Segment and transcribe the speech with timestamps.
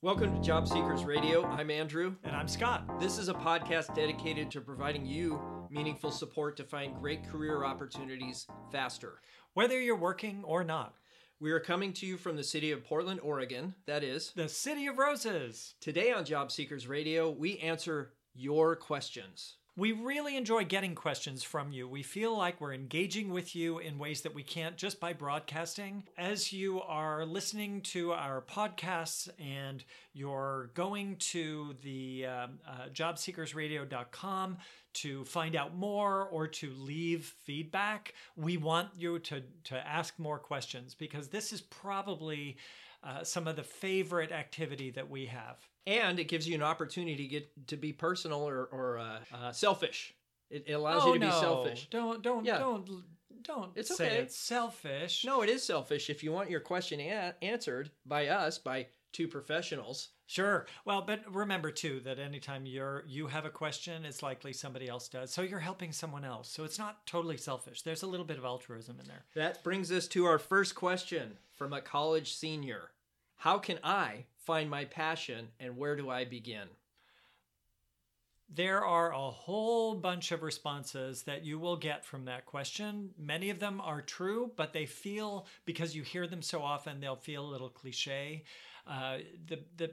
[0.00, 1.44] Welcome to Job Seekers Radio.
[1.44, 2.14] I'm Andrew.
[2.22, 3.00] And I'm Scott.
[3.00, 5.40] This is a podcast dedicated to providing you
[5.70, 9.20] meaningful support to find great career opportunities faster.
[9.54, 10.94] Whether you're working or not.
[11.40, 13.74] We are coming to you from the city of Portland, Oregon.
[13.86, 15.74] That is the city of roses.
[15.80, 19.57] Today on Job Seekers Radio, we answer your questions.
[19.78, 21.86] We really enjoy getting questions from you.
[21.86, 26.02] We feel like we're engaging with you in ways that we can't just by broadcasting.
[26.18, 34.56] As you are listening to our podcasts and you're going to the um, uh, jobseekersradio.com
[34.94, 40.40] to find out more or to leave feedback, we want you to, to ask more
[40.40, 42.56] questions because this is probably
[43.04, 45.56] uh, some of the favorite activity that we have
[45.88, 49.52] and it gives you an opportunity to get to be personal or, or uh, uh,
[49.52, 50.14] selfish.
[50.50, 51.26] It, it allows oh, you to no.
[51.26, 51.88] be selfish.
[51.90, 52.58] Don't don't yeah.
[52.58, 52.88] don't
[53.42, 54.16] don't it's say okay.
[54.18, 55.24] it's selfish.
[55.24, 56.10] No, it is selfish.
[56.10, 60.10] If you want your question a- answered by us, by two professionals.
[60.26, 60.66] Sure.
[60.84, 65.08] Well, but remember too that anytime you're you have a question, it's likely somebody else
[65.08, 65.32] does.
[65.32, 66.50] So you're helping someone else.
[66.50, 67.80] So it's not totally selfish.
[67.80, 69.24] There's a little bit of altruism in there.
[69.34, 72.90] That brings us to our first question from a college senior.
[73.36, 76.68] How can I find my passion and where do I begin?
[78.48, 83.10] There are a whole bunch of responses that you will get from that question.
[83.18, 87.14] Many of them are true, but they feel, because you hear them so often, they'll
[87.14, 88.44] feel a little cliche.
[88.86, 89.90] Uh, the, the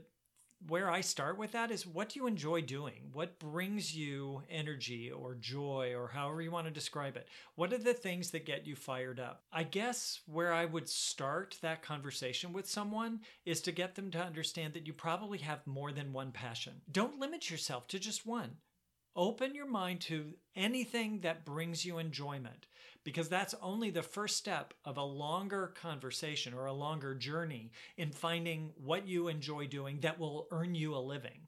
[0.67, 3.09] where I start with that is what do you enjoy doing?
[3.13, 7.27] What brings you energy or joy or however you want to describe it?
[7.55, 9.43] What are the things that get you fired up?
[9.51, 14.19] I guess where I would start that conversation with someone is to get them to
[14.19, 16.81] understand that you probably have more than one passion.
[16.91, 18.57] Don't limit yourself to just one.
[19.15, 22.65] Open your mind to anything that brings you enjoyment
[23.05, 28.11] because that's only the first step of a longer conversation or a longer journey in
[28.11, 31.47] finding what you enjoy doing that will earn you a living.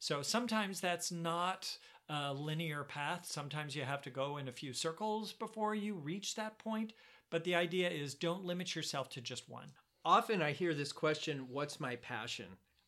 [0.00, 1.78] So sometimes that's not
[2.08, 3.26] a linear path.
[3.26, 6.94] Sometimes you have to go in a few circles before you reach that point.
[7.30, 9.68] But the idea is don't limit yourself to just one.
[10.04, 12.46] Often I hear this question What's my passion?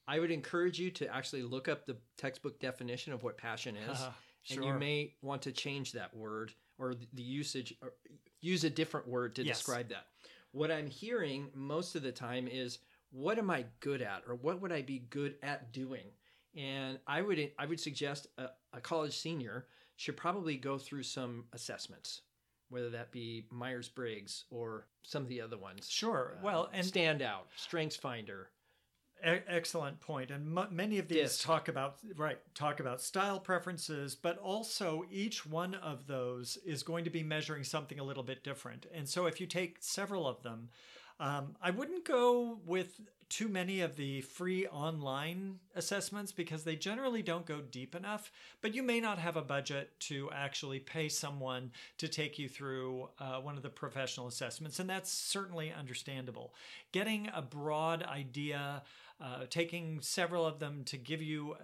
[0.09, 4.01] I would encourage you to actually look up the textbook definition of what passion is.
[4.01, 4.13] Uh,
[4.43, 4.63] sure.
[4.63, 7.93] And you may want to change that word or the usage, or
[8.41, 9.59] use a different word to yes.
[9.59, 10.07] describe that.
[10.53, 12.79] What I'm hearing most of the time is,
[13.11, 14.23] what am I good at?
[14.29, 16.07] Or what would I be good at doing?
[16.57, 19.67] And I would I would suggest a, a college senior
[19.97, 22.23] should probably go through some assessments
[22.69, 25.89] whether that be Myers Briggs or some of the other ones.
[25.89, 26.35] Sure.
[26.37, 28.51] Uh, well, and Standout, Strengths Finder,
[29.23, 31.39] excellent point and m- many of these yes.
[31.39, 37.05] talk about right talk about style preferences but also each one of those is going
[37.05, 40.43] to be measuring something a little bit different and so if you take several of
[40.43, 40.69] them
[41.19, 47.23] um, i wouldn't go with too many of the free online assessments because they generally
[47.23, 51.73] don't go deep enough, but you may not have a budget to actually pay someone
[51.99, 56.55] to take you through uh, one of the professional assessments, and that's certainly understandable.
[56.93, 58.83] Getting a broad idea
[59.21, 61.57] uh, taking several of them to give you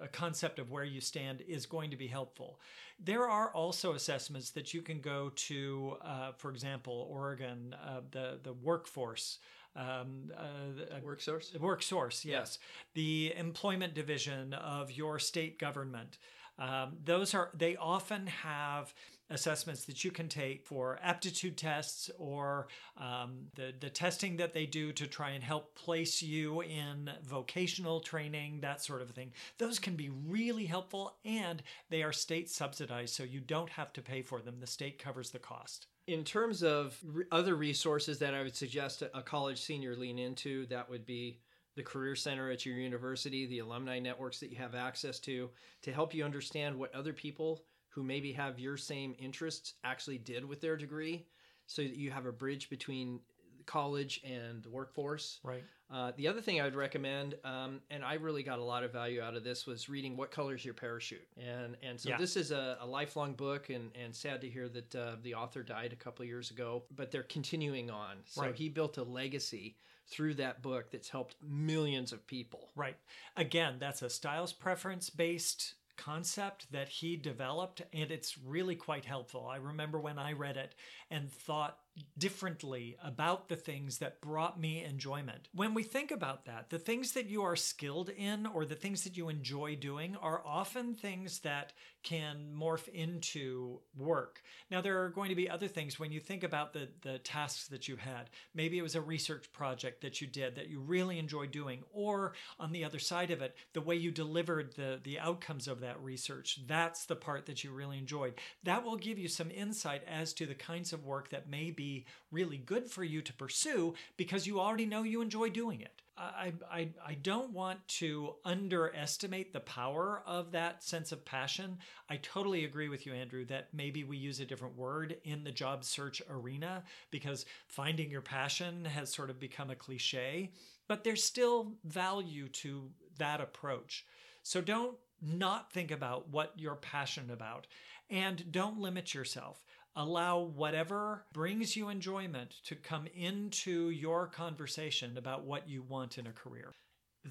[0.00, 2.60] a, a, concept of where you stand is going to be helpful.
[3.02, 8.38] There are also assessments that you can go to, uh, for example, Oregon, uh, the
[8.42, 9.38] the workforce.
[9.74, 12.92] Um, uh, work source work source yes yeah.
[12.92, 16.18] the employment division of your state government
[16.58, 18.94] um, those are they often have
[19.32, 22.68] assessments that you can take for aptitude tests or
[22.98, 28.00] um, the, the testing that they do to try and help place you in vocational
[28.00, 29.32] training, that sort of thing.
[29.58, 34.02] Those can be really helpful and they are state subsidized, so you don't have to
[34.02, 34.60] pay for them.
[34.60, 35.86] The state covers the cost.
[36.06, 36.98] In terms of
[37.30, 41.38] other resources that I would suggest a college senior lean into, that would be
[41.74, 45.50] the Career Center at your university, the alumni networks that you have access to,
[45.82, 50.44] to help you understand what other people who maybe have your same interests actually did
[50.44, 51.26] with their degree
[51.66, 53.20] so that you have a bridge between
[53.66, 55.40] college and the workforce.
[55.44, 55.64] Right.
[55.90, 58.92] Uh, the other thing I would recommend, um, and I really got a lot of
[58.92, 62.16] value out of this, was reading "What Color Is Your Parachute?" and and so yeah.
[62.16, 65.62] this is a, a, lifelong book, and and sad to hear that uh, the author
[65.62, 68.16] died a couple years ago, but they're continuing on.
[68.24, 68.54] So right.
[68.54, 69.76] he built a legacy
[70.08, 72.68] through that book that's helped millions of people.
[72.76, 72.96] Right.
[73.36, 79.46] Again, that's a styles preference based concept that he developed, and it's really quite helpful.
[79.46, 80.74] I remember when I read it
[81.10, 81.78] and thought
[82.16, 85.48] differently about the things that brought me enjoyment.
[85.54, 89.04] When we think about that, the things that you are skilled in or the things
[89.04, 91.72] that you enjoy doing are often things that
[92.02, 94.42] can morph into work.
[94.70, 97.68] Now, there are going to be other things when you think about the, the tasks
[97.68, 98.30] that you had.
[98.54, 102.32] Maybe it was a research project that you did that you really enjoy doing, or
[102.58, 106.02] on the other side of it, the way you delivered the, the outcomes of that
[106.02, 106.60] research.
[106.66, 108.34] That's the part that you really enjoyed.
[108.64, 111.81] That will give you some insight as to the kinds of work that may be
[112.30, 116.02] really good for you to pursue because you already know you enjoy doing it.
[116.16, 121.78] I, I, I don't want to underestimate the power of that sense of passion.
[122.10, 125.50] I totally agree with you, Andrew, that maybe we use a different word in the
[125.50, 130.52] job search arena because finding your passion has sort of become a cliche,
[130.86, 134.04] but there's still value to that approach.
[134.42, 137.66] So don't not think about what you're passionate about
[138.10, 139.64] and don't limit yourself
[139.96, 146.26] allow whatever brings you enjoyment to come into your conversation about what you want in
[146.26, 146.72] a career.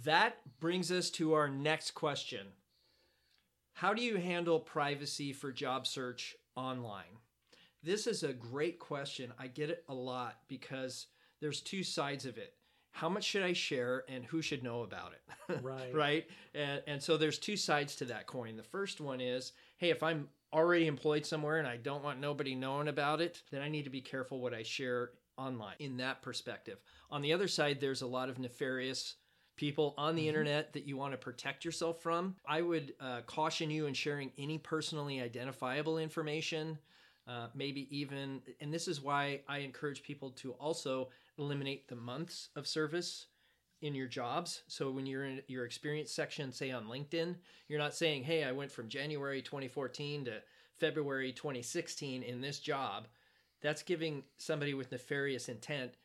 [0.05, 2.47] That brings us to our next question
[3.73, 7.17] How do you handle privacy for job search online?
[7.83, 9.33] This is a great question.
[9.39, 11.07] I get it a lot because
[11.41, 12.53] there's two sides of it.
[12.91, 15.21] How much should I share and who should know about it?
[15.61, 15.93] Right.
[15.93, 16.25] right?
[16.55, 18.55] And, and so there's two sides to that coin.
[18.55, 22.55] The first one is hey, if I'm already employed somewhere and I don't want nobody
[22.55, 26.21] knowing about it, then I need to be careful what I share online in that
[26.21, 26.79] perspective.
[27.09, 29.15] On the other side, there's a lot of nefarious
[29.55, 30.29] people on the mm-hmm.
[30.29, 32.35] internet that you want to protect yourself from.
[32.47, 36.77] I would uh, caution you in sharing any personally identifiable information.
[37.27, 42.49] Uh, maybe even, and this is why I encourage people to also eliminate the months
[42.55, 43.27] of service
[43.81, 44.63] in your jobs.
[44.67, 47.35] So when you're in your experience section, say on LinkedIn,
[47.67, 50.41] you're not saying, "Hey, I went from January 2014 to
[50.77, 53.07] February 2016 in this job."
[53.61, 55.95] That's giving somebody with nefarious intent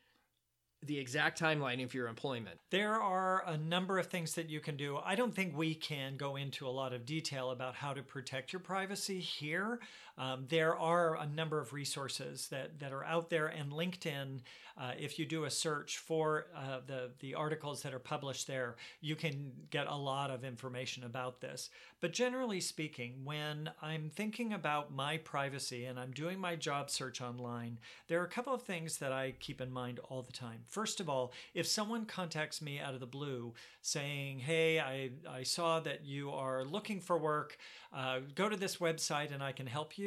[0.83, 2.61] the exact timeline of your employment.
[2.71, 4.99] There are a number of things that you can do.
[4.99, 8.53] I don't think we can go into a lot of detail about how to protect
[8.53, 9.81] your privacy here.
[10.19, 14.41] Um, there are a number of resources that, that are out there, and LinkedIn,
[14.79, 18.77] uh, if you do a search for uh, the, the articles that are published there,
[19.01, 21.71] you can get a lot of information about this.
[22.01, 27.23] But generally speaking, when I'm thinking about my privacy and I'm doing my job search
[27.23, 27.79] online,
[28.09, 30.61] there are a couple of things that I keep in mind all the time.
[30.69, 35.43] First of all, if someone contacts me out of the blue saying, Hey, I, I
[35.43, 37.57] saw that you are looking for work,
[37.95, 40.06] uh, go to this website and I can help you.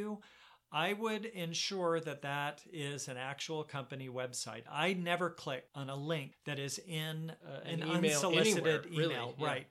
[0.72, 4.64] I would ensure that that is an actual company website.
[4.72, 8.84] I never click on a link that is in uh, an, an email unsolicited anywhere,
[8.88, 9.46] email, really, yeah.
[9.46, 9.68] right?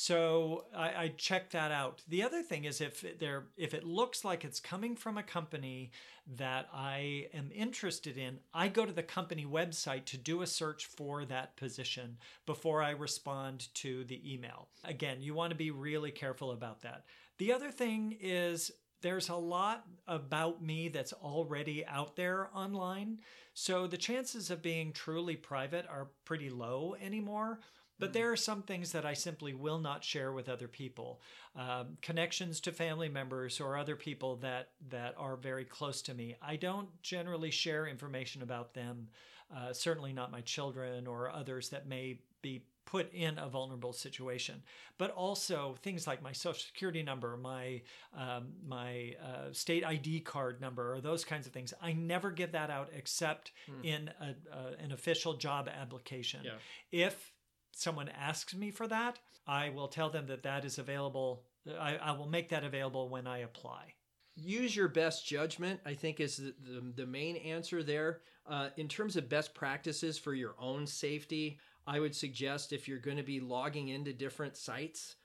[0.00, 2.02] So I, I check that out.
[2.08, 5.90] The other thing is if there if it looks like it's coming from a company
[6.36, 10.86] that I am interested in, I go to the company website to do a search
[10.86, 14.68] for that position before I respond to the email.
[14.84, 17.04] Again, you want to be really careful about that.
[17.38, 23.18] The other thing is there's a lot about me that's already out there online.
[23.54, 27.60] So the chances of being truly private are pretty low anymore.
[28.00, 31.20] But there are some things that I simply will not share with other people.
[31.56, 36.36] Um, connections to family members or other people that, that are very close to me.
[36.40, 39.08] I don't generally share information about them,
[39.54, 44.62] uh, certainly not my children or others that may be put in a vulnerable situation.
[44.96, 47.82] But also things like my social security number, my
[48.16, 51.74] um, my uh, state ID card number, or those kinds of things.
[51.82, 53.84] I never give that out except mm.
[53.84, 56.40] in a, a, an official job application.
[56.44, 56.52] Yeah.
[56.90, 57.32] If
[57.72, 61.42] someone asks me for that, I will tell them that that is available.
[61.78, 63.94] I, I will make that available when I apply
[64.40, 68.86] use your best judgment i think is the, the, the main answer there uh, in
[68.86, 71.58] terms of best practices for your own safety
[71.88, 75.16] I would suggest if you're going to be logging into different sites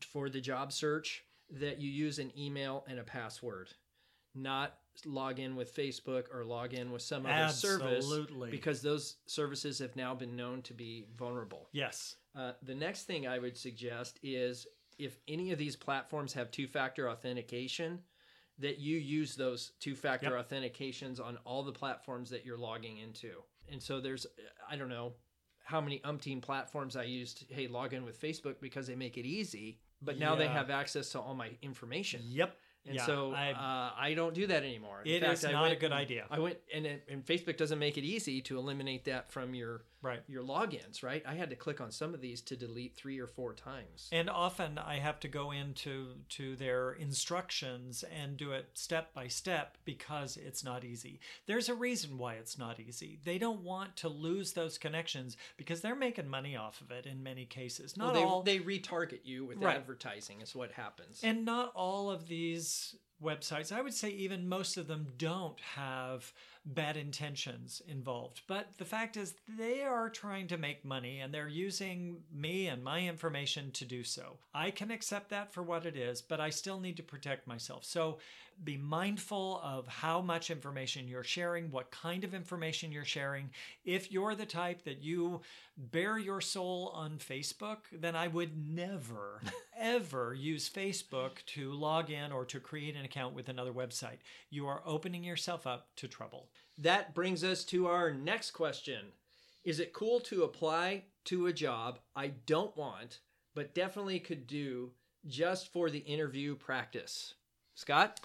[0.00, 3.70] for the job search that you use an email and a password,
[4.32, 8.02] not log in with Facebook or log in with some other Absolutely.
[8.02, 11.68] service because those services have now been known to be vulnerable.
[11.72, 12.14] Yes.
[12.36, 14.68] Uh, the next thing I would suggest is
[15.00, 17.98] if any of these platforms have two factor authentication,
[18.58, 20.48] that you use those two factor yep.
[20.48, 23.42] authentications on all the platforms that you're logging into.
[23.70, 24.26] And so there's,
[24.70, 25.14] I don't know,
[25.64, 27.44] how many umpteen platforms I used.
[27.48, 29.78] Hey, log in with Facebook because they make it easy.
[30.00, 30.40] But now yeah.
[30.40, 32.22] they have access to all my information.
[32.24, 32.56] Yep.
[32.86, 35.02] And yeah, so I, uh, I don't do that anymore.
[35.04, 36.24] In it fact, is not a good idea.
[36.30, 40.22] I went and, and Facebook doesn't make it easy to eliminate that from your right.
[40.28, 41.22] your logins right?
[41.26, 44.08] I had to click on some of these to delete three or four times.
[44.12, 49.28] And often i have to go into to their instructions and do it step by
[49.28, 51.20] step because it's not easy.
[51.46, 53.18] There's a reason why it's not easy.
[53.24, 57.22] They don't want to lose those connections because they're making money off of it in
[57.22, 57.96] many cases.
[57.96, 59.76] Not well, they, all they retarget you with right.
[59.76, 61.20] advertising is what happens.
[61.22, 66.32] And not all of these websites i would say even most of them don't have
[66.64, 68.42] bad intentions involved.
[68.46, 72.82] But the fact is, they are trying to make money and they're using me and
[72.82, 74.38] my information to do so.
[74.54, 77.84] I can accept that for what it is, but I still need to protect myself.
[77.84, 78.18] So
[78.64, 83.50] be mindful of how much information you're sharing, what kind of information you're sharing.
[83.84, 85.40] If you're the type that you
[85.76, 89.40] bare your soul on Facebook, then I would never,
[89.78, 94.18] ever use Facebook to log in or to create an account with another website.
[94.50, 96.48] You are opening yourself up to trouble.
[96.78, 99.12] That brings us to our next question
[99.64, 103.20] Is it cool to apply to a job I don't want,
[103.54, 104.92] but definitely could do
[105.26, 107.34] just for the interview practice?
[107.74, 108.20] Scott?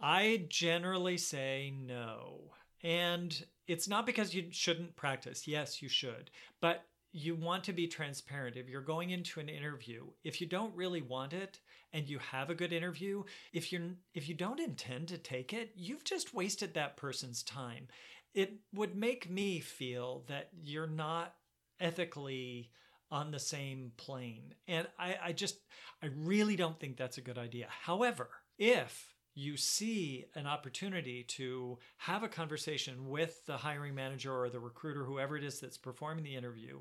[0.00, 2.50] I generally say no.
[2.82, 5.46] And it's not because you shouldn't practice.
[5.46, 6.30] Yes, you should.
[6.60, 8.56] But you want to be transparent.
[8.56, 11.60] If you're going into an interview, if you don't really want it
[11.94, 13.22] and you have a good interview,
[13.52, 17.86] if you're if you don't intend to take it, you've just wasted that person's time.
[18.34, 21.34] It would make me feel that you're not
[21.80, 22.70] ethically
[23.10, 24.54] on the same plane.
[24.66, 25.60] And I, I just
[26.02, 27.68] I really don't think that's a good idea.
[27.68, 34.48] However, if you see an opportunity to have a conversation with the hiring manager or
[34.48, 36.80] the recruiter, whoever it is that's performing the interview,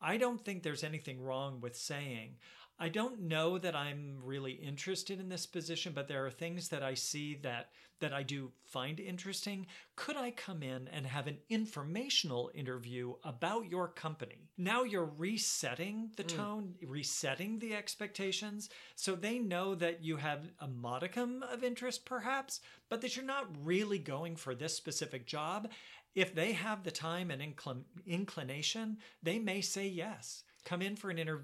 [0.00, 2.36] I don't think there's anything wrong with saying,
[2.78, 6.82] I don't know that I'm really interested in this position, but there are things that
[6.82, 9.66] I see that that I do find interesting.
[9.94, 14.50] Could I come in and have an informational interview about your company?
[14.58, 16.28] Now you're resetting the hmm.
[16.28, 16.90] tone, mm.
[16.90, 23.00] resetting the expectations, so they know that you have a modicum of interest perhaps, but
[23.00, 25.70] that you're not really going for this specific job.
[26.14, 31.08] If they have the time and incl- inclination, they may say yes come in for
[31.08, 31.40] an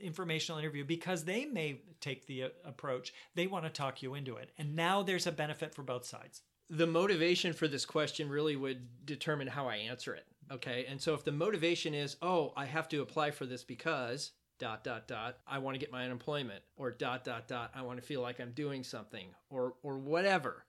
[0.00, 3.14] informational interview because they may take the uh, approach.
[3.34, 4.50] They want to talk you into it.
[4.58, 6.42] And now there's a benefit for both sides.
[6.68, 10.86] The motivation for this question really would determine how i answer it okay?
[10.88, 14.82] And so if the motivation is oh i have to apply for this because dot
[14.84, 18.06] dot dot i want to get my unemployment or dot dot dot i want to
[18.06, 20.64] feel like i'm doing something or or whatever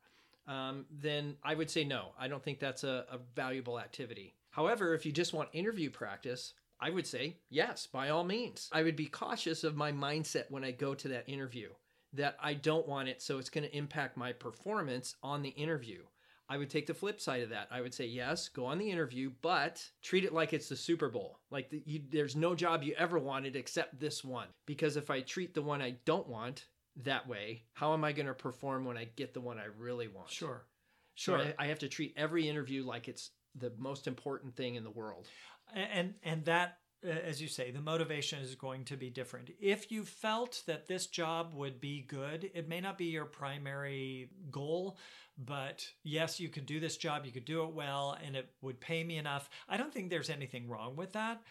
[0.47, 2.09] um, then i would say no.
[2.19, 4.33] I don't think that's a, a valuable activity.
[4.51, 8.69] However if you just want interview practice I would say yes, by all means.
[8.71, 11.69] I would be cautious of my mindset when I go to that interview
[12.13, 16.03] that I don't want it, so it's going to impact my performance on the interview.
[16.49, 17.67] I would take the flip side of that.
[17.71, 21.09] I would say, yes, go on the interview, but treat it like it's the Super
[21.09, 21.39] Bowl.
[21.51, 24.47] Like the, you, there's no job you ever wanted except this one.
[24.65, 26.65] Because if I treat the one I don't want
[27.03, 30.07] that way, how am I going to perform when I get the one I really
[30.07, 30.29] want?
[30.29, 30.65] Sure.
[31.15, 31.39] Sure.
[31.39, 34.83] So I, I have to treat every interview like it's the most important thing in
[34.83, 35.27] the world
[35.73, 39.49] and and that as you say the motivation is going to be different.
[39.59, 44.29] If you felt that this job would be good it may not be your primary
[44.51, 44.97] goal
[45.37, 48.79] but yes you could do this job you could do it well and it would
[48.79, 49.49] pay me enough.
[49.69, 51.41] I don't think there's anything wrong with that.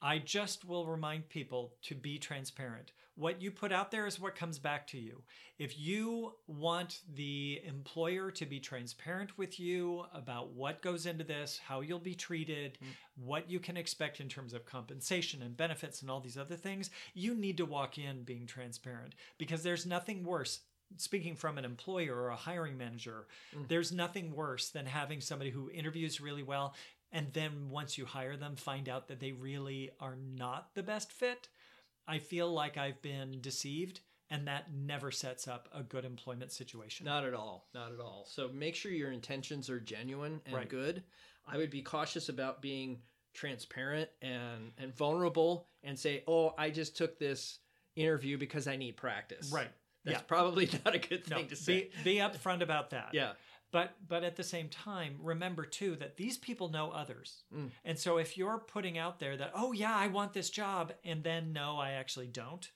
[0.00, 2.92] I just will remind people to be transparent.
[3.16, 5.22] What you put out there is what comes back to you.
[5.58, 11.60] If you want the employer to be transparent with you about what goes into this,
[11.64, 12.88] how you'll be treated, mm.
[13.14, 16.90] what you can expect in terms of compensation and benefits and all these other things,
[17.14, 20.60] you need to walk in being transparent because there's nothing worse
[20.96, 23.66] speaking from an employer or a hiring manager, mm.
[23.68, 26.74] there's nothing worse than having somebody who interviews really well
[27.14, 31.10] and then once you hire them find out that they really are not the best
[31.12, 31.48] fit
[32.06, 37.06] i feel like i've been deceived and that never sets up a good employment situation.
[37.06, 37.68] Not at all.
[37.74, 38.26] Not at all.
[38.28, 40.68] So make sure your intentions are genuine and right.
[40.68, 41.02] good.
[41.46, 42.98] I would be cautious about being
[43.34, 47.58] transparent and and vulnerable and say oh i just took this
[47.96, 49.50] interview because i need practice.
[49.52, 49.70] Right.
[50.04, 50.24] That's yeah.
[50.26, 51.90] probably not a good thing no, to say.
[52.04, 53.10] be, be upfront about that.
[53.12, 53.32] Yeah
[53.74, 57.68] but but at the same time remember too that these people know others mm.
[57.84, 61.24] and so if you're putting out there that oh yeah i want this job and
[61.24, 62.70] then no i actually don't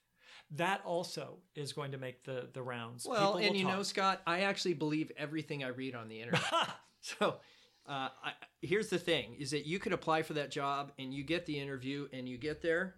[0.51, 3.77] that also is going to make the the rounds well and you talk.
[3.77, 6.43] know scott i actually believe everything i read on the internet
[7.01, 7.37] so
[7.87, 11.23] uh, I, here's the thing is that you could apply for that job and you
[11.23, 12.97] get the interview and you get there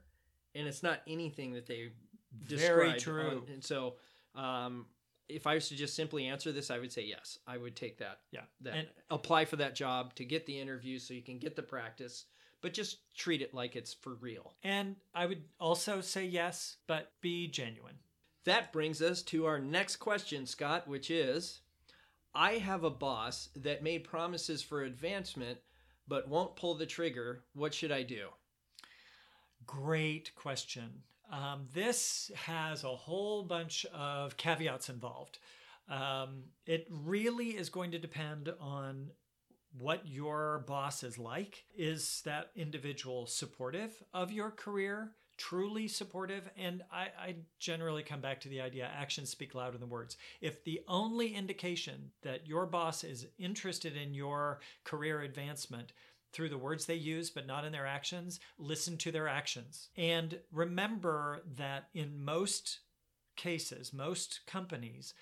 [0.57, 1.93] and it's not anything that they
[2.33, 3.97] very true on, and so
[4.35, 4.87] um,
[5.31, 7.39] if I was to just simply answer this, I would say yes.
[7.47, 8.21] I would take that.
[8.33, 8.43] Yeah.
[8.63, 11.63] That and apply for that job to get the interview so you can get the
[11.63, 12.27] practice.
[12.61, 14.55] but just treat it like it's for real.
[14.63, 17.97] And I would also say yes, but be genuine.
[18.45, 21.61] That brings us to our next question, Scott, which is
[22.35, 25.59] I have a boss that made promises for advancement
[26.09, 27.45] but won't pull the trigger.
[27.55, 28.29] What should I do?
[29.67, 31.03] Great question.
[31.31, 35.39] Um, this has a whole bunch of caveats involved.
[35.89, 39.11] Um, it really is going to depend on
[39.79, 41.65] what your boss is like.
[41.77, 45.13] Is that individual supportive of your career?
[45.37, 49.89] Truly supportive, and I, I, generally come back to the idea actions speak louder than
[49.89, 50.19] words.
[50.43, 55.95] If the only indication that your boss is interested in your career advancement
[56.33, 59.89] through the words they use, but not in their actions, listen to their actions.
[59.97, 62.81] And remember that in most
[63.37, 65.15] cases, most companies,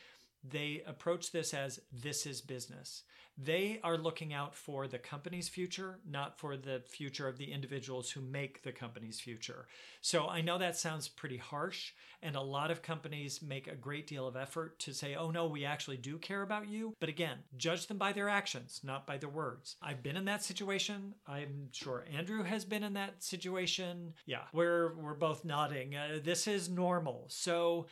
[0.45, 3.02] they approach this as this is business.
[3.40, 8.11] They are looking out for the company's future, not for the future of the individuals
[8.11, 9.68] who make the company's future.
[10.00, 14.09] So I know that sounds pretty harsh, and a lot of companies make a great
[14.09, 16.95] deal of effort to say, oh no, we actually do care about you.
[16.99, 19.76] But again, judge them by their actions, not by their words.
[19.80, 21.14] I've been in that situation.
[21.25, 24.14] I'm sure Andrew has been in that situation.
[24.26, 25.95] Yeah, we're, we're both nodding.
[25.95, 27.26] Uh, this is normal.
[27.28, 27.87] So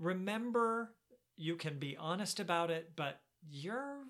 [0.00, 0.90] remember,
[1.40, 3.20] you can be honest about it, but
[3.50, 4.04] you're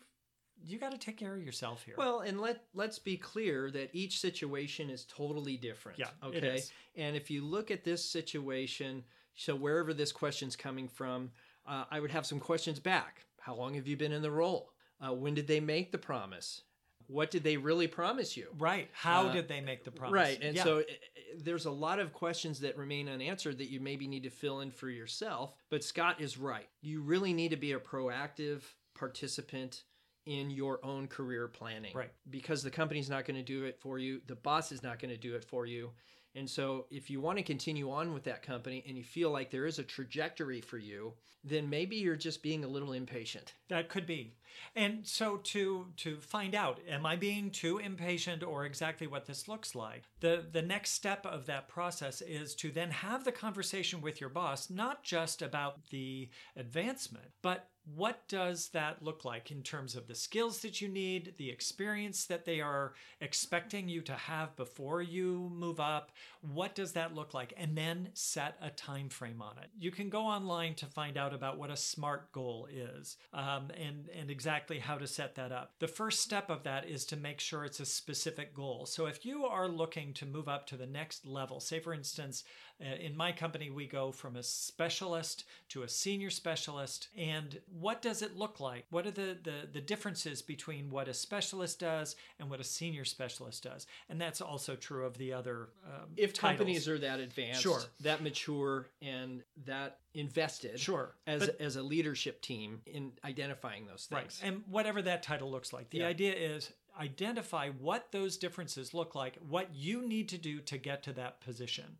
[0.63, 1.95] you got to take care of yourself here.
[1.97, 5.99] Well, and let let's be clear that each situation is totally different.
[5.99, 6.09] Yeah.
[6.23, 6.63] Okay.
[6.97, 11.31] And if you look at this situation, so wherever this question's coming from,
[11.67, 13.25] uh, I would have some questions back.
[13.39, 14.73] How long have you been in the role?
[15.01, 16.63] Uh, when did they make the promise?
[17.11, 18.49] What did they really promise you?
[18.59, 18.89] Right.
[18.93, 20.15] How uh, did they make the promise?
[20.15, 20.39] Right.
[20.41, 20.65] And yeah.
[20.65, 24.23] so eh, eh, there's a lot of questions that remain unanswered that you maybe need
[24.23, 25.55] to fill in for yourself.
[25.71, 26.69] But Scott is right.
[26.83, 28.63] You really need to be a proactive
[28.95, 29.83] participant
[30.27, 31.93] in your own career planning.
[31.95, 32.13] Right.
[32.29, 35.11] Because the company's not going to do it for you, the boss is not going
[35.11, 35.91] to do it for you.
[36.37, 39.51] And so, if you want to continue on with that company and you feel like
[39.51, 43.55] there is a trajectory for you, then maybe you're just being a little impatient.
[43.69, 44.35] That could be.
[44.75, 49.49] And so to to find out, am I being too impatient or exactly what this
[49.49, 50.05] looks like?
[50.21, 54.31] The the next step of that process is to then have the conversation with your
[54.31, 60.07] boss, not just about the advancement, but what does that look like in terms of
[60.07, 65.03] the skills that you need, the experience that they are expecting you to have before
[65.03, 66.13] you move up?
[66.41, 67.55] What does that look like?
[67.57, 69.71] And then set a time frame on it.
[69.79, 74.09] You can go online to find out about what a SMART goal is um, and,
[74.15, 75.75] and exactly how to set that up.
[75.81, 78.87] The first step of that is to make sure it's a specific goal.
[78.87, 82.43] So if you are looking to move up to the next level, say for instance,
[82.81, 87.09] in my company, we go from a specialist to a senior specialist.
[87.17, 88.87] And what does it look like?
[88.91, 93.05] What are the, the, the differences between what a specialist does and what a senior
[93.05, 93.87] specialist does?
[94.09, 95.69] And that's also true of the other.
[95.87, 96.59] Um, if titles.
[96.59, 97.81] companies are that advanced, sure.
[98.01, 104.07] that mature, and that invested sure as but, as a leadership team in identifying those
[104.07, 106.07] things right and whatever that title looks like the yeah.
[106.07, 111.03] idea is identify what those differences look like what you need to do to get
[111.03, 111.97] to that position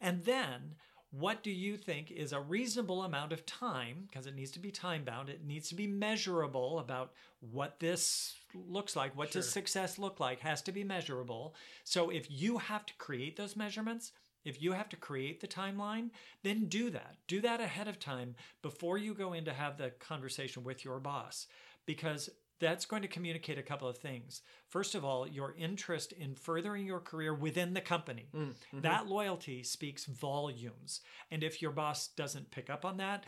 [0.00, 0.74] and then,
[1.10, 4.08] what do you think is a reasonable amount of time?
[4.08, 8.34] Because it needs to be time bound, it needs to be measurable about what this
[8.54, 9.16] looks like.
[9.16, 9.40] What sure.
[9.40, 10.40] does success look like?
[10.40, 11.54] Has to be measurable.
[11.84, 14.12] So if you have to create those measurements,
[14.44, 16.10] if you have to create the timeline,
[16.42, 17.16] then do that.
[17.28, 20.98] Do that ahead of time before you go in to have the conversation with your
[20.98, 21.46] boss.
[21.86, 22.28] Because
[22.64, 24.40] that's going to communicate a couple of things.
[24.70, 28.30] First of all, your interest in furthering your career within the company.
[28.34, 28.80] Mm, mm-hmm.
[28.80, 31.02] That loyalty speaks volumes.
[31.30, 33.24] And if your boss doesn't pick up on that,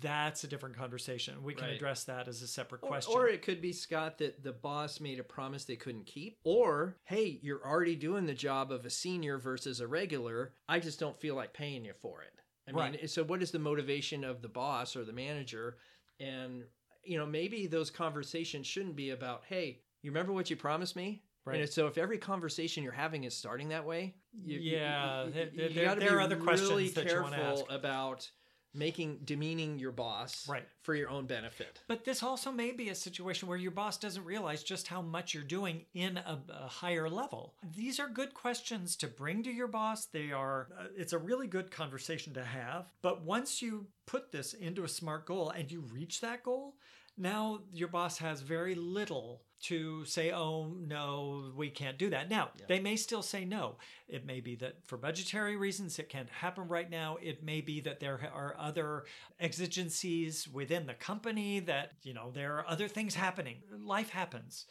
[0.00, 1.44] that's a different conversation.
[1.44, 1.76] We can right.
[1.76, 3.14] address that as a separate question.
[3.14, 6.38] Or, or it could be, Scott, that the boss made a promise they couldn't keep.
[6.42, 10.54] Or, hey, you're already doing the job of a senior versus a regular.
[10.68, 12.32] I just don't feel like paying you for it.
[12.68, 12.92] I right.
[12.92, 15.76] mean, so what is the motivation of the boss or the manager?
[16.18, 16.64] And
[17.10, 21.22] you know, maybe those conversations shouldn't be about, hey, you remember what you promised me?
[21.44, 21.60] Right.
[21.62, 25.68] And so if every conversation you're having is starting that way, you, yeah, you, you,
[25.70, 28.30] you got to be are other really careful about
[28.72, 30.62] making demeaning your boss right.
[30.82, 31.80] for your own benefit.
[31.88, 35.34] But this also may be a situation where your boss doesn't realize just how much
[35.34, 37.54] you're doing in a, a higher level.
[37.74, 40.06] These are good questions to bring to your boss.
[40.06, 42.92] They are uh, it's a really good conversation to have.
[43.02, 46.74] But once you put this into a smart goal and you reach that goal,
[47.20, 52.30] now your boss has very little to say, oh, no, we can't do that.
[52.30, 52.64] Now, yeah.
[52.66, 53.76] they may still say no.
[54.08, 57.18] It may be that for budgetary reasons it can't happen right now.
[57.20, 59.04] It may be that there are other
[59.38, 63.58] exigencies within the company that, you know, there are other things happening.
[63.84, 64.64] Life happens.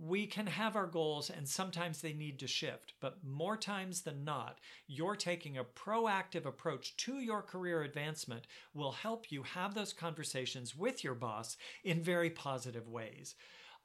[0.00, 4.24] We can have our goals and sometimes they need to shift, but more times than
[4.24, 9.92] not, you're taking a proactive approach to your career advancement will help you have those
[9.92, 13.34] conversations with your boss in very positive ways.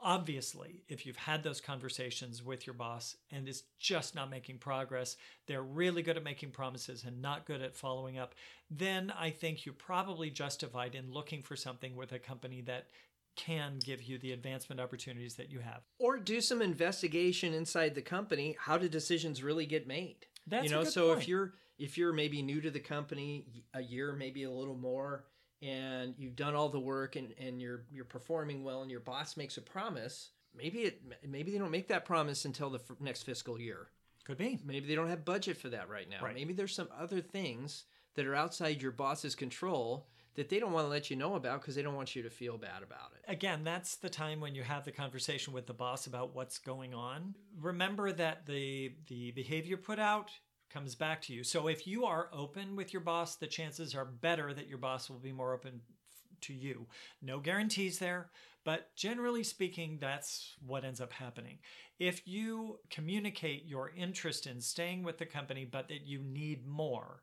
[0.02, 5.18] Obviously, if you've had those conversations with your boss and is just not making progress,
[5.46, 8.34] they're really good at making promises and not good at following up,
[8.72, 12.88] then I think you're probably justified in looking for something with a company that
[13.40, 15.82] can give you the advancement opportunities that you have.
[15.98, 18.58] Or do some investigation inside the company.
[18.60, 20.26] How do decisions really get made?
[20.46, 21.22] That's you know, so point.
[21.22, 25.26] if you're if you're maybe new to the company, a year, maybe a little more,
[25.62, 29.36] and you've done all the work and, and you're you're performing well and your boss
[29.36, 33.24] makes a promise maybe it maybe they don't make that promise until the f- next
[33.24, 33.90] fiscal year
[34.26, 36.36] could be maybe they don't have budget for that right now right.
[36.36, 40.86] maybe there's some other things that are outside your boss's control that they don't want
[40.86, 43.32] to let you know about because they don't want you to feel bad about it.
[43.32, 46.94] Again, that's the time when you have the conversation with the boss about what's going
[46.94, 47.36] on.
[47.60, 50.32] Remember that the the behavior put out
[50.70, 51.44] comes back to you.
[51.44, 55.10] So if you are open with your boss, the chances are better that your boss
[55.10, 55.82] will be more open
[56.42, 56.88] to you.
[57.22, 58.30] No guarantees there,
[58.64, 61.58] but generally speaking, that's what ends up happening.
[61.98, 67.22] If you communicate your interest in staying with the company, but that you need more,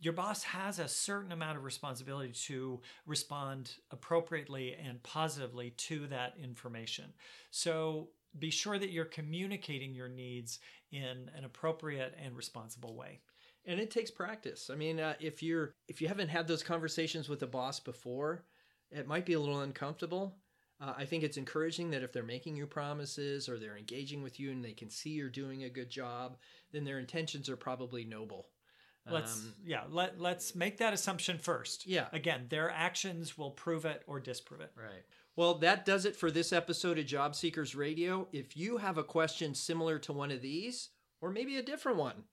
[0.00, 6.34] your boss has a certain amount of responsibility to respond appropriately and positively to that
[6.42, 7.12] information.
[7.50, 8.08] So
[8.38, 10.58] be sure that you're communicating your needs
[10.90, 13.20] in an appropriate and responsible way.
[13.66, 14.70] And it takes practice.
[14.72, 18.44] I mean uh, if you're if you haven't had those conversations with a boss before
[18.90, 20.36] it might be a little uncomfortable.
[20.80, 24.40] Uh, i think it's encouraging that if they're making you promises or they're engaging with
[24.40, 26.38] you and they can see you're doing a good job
[26.72, 28.46] then their intentions are probably noble
[29.12, 33.84] let's um, yeah let, let's make that assumption first yeah again their actions will prove
[33.84, 35.04] it or disprove it right
[35.36, 38.28] well, that does it for this episode of Job Seekers Radio.
[38.32, 42.24] If you have a question similar to one of these, or maybe a different one,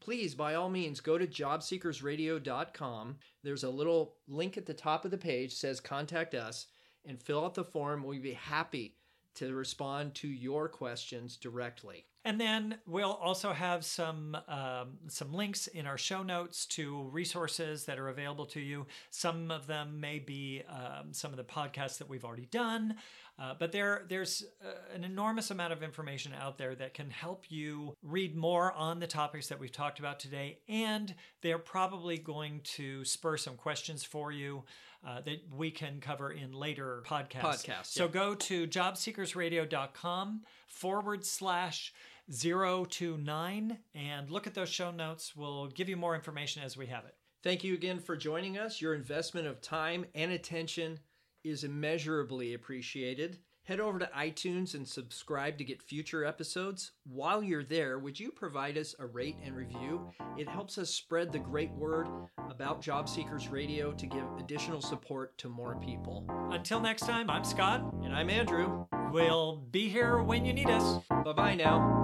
[0.00, 3.16] please, by all means, go to jobseekersradio.com.
[3.42, 6.66] There's a little link at the top of the page says contact us
[7.04, 8.04] and fill out the form.
[8.04, 8.96] We'd be happy
[9.36, 12.06] to respond to your questions directly.
[12.24, 17.84] And then we'll also have some um, some links in our show notes to resources
[17.86, 18.86] that are available to you.
[19.10, 22.94] Some of them may be um, some of the podcasts that we've already done,
[23.40, 27.46] uh, but there there's uh, an enormous amount of information out there that can help
[27.48, 32.60] you read more on the topics that we've talked about today, and they're probably going
[32.62, 34.62] to spur some questions for you.
[35.04, 37.66] Uh, that we can cover in later podcasts.
[37.66, 37.86] Podcasts.
[37.86, 38.10] So yeah.
[38.12, 41.92] go to jobseekersradio.com forward slash
[42.32, 45.36] 029 and look at those show notes.
[45.36, 47.14] We'll give you more information as we have it.
[47.42, 48.80] Thank you again for joining us.
[48.80, 51.00] Your investment of time and attention
[51.44, 53.38] is immeasurably appreciated.
[53.64, 56.92] Head over to iTunes and subscribe to get future episodes.
[57.04, 60.10] While you're there, would you provide us a rate and review?
[60.36, 62.08] It helps us spread the great word
[62.50, 66.26] about Job Seekers Radio to give additional support to more people.
[66.50, 67.84] Until next time, I'm Scott.
[68.02, 68.86] And I'm Andrew.
[69.12, 70.98] We'll be here when you need us.
[71.08, 72.01] Bye bye now.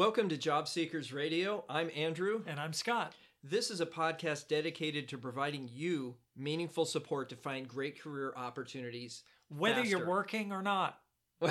[0.00, 1.62] Welcome to Job Seekers Radio.
[1.68, 2.40] I'm Andrew.
[2.46, 3.12] And I'm Scott.
[3.44, 9.24] This is a podcast dedicated to providing you meaningful support to find great career opportunities.
[9.50, 9.90] Whether faster.
[9.90, 11.00] you're working or not.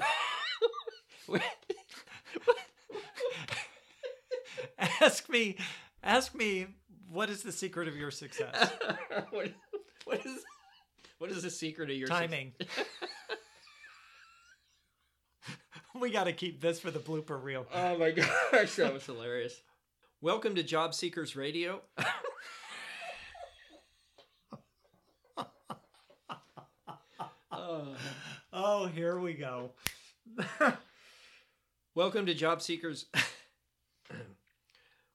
[4.99, 5.55] ask me
[6.01, 6.65] ask me
[7.07, 8.71] what is the secret of your success?
[9.29, 9.53] what,
[10.05, 10.43] what is
[11.19, 12.53] what is the secret of your timing?
[15.99, 17.65] we got to keep this for the blooper reel.
[17.73, 18.11] Oh my
[18.51, 19.61] gosh, that was hilarious.
[20.21, 21.81] Welcome to Job Seekers Radio.
[27.51, 27.95] oh.
[28.53, 29.71] oh, here we go.
[31.95, 33.05] Welcome to Job Seekers.